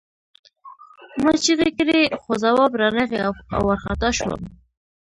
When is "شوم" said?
4.17-4.41